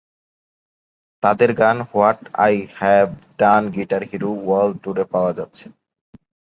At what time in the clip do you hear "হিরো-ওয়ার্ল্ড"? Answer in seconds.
4.09-4.75